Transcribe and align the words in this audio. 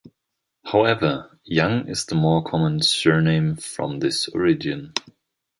However, 0.65 1.39
Young 1.43 1.87
is 1.87 2.05
the 2.07 2.15
more 2.15 2.43
common 2.43 2.81
surname 2.81 3.55
from 3.57 3.99
this 3.99 4.27
origin. 4.29 4.95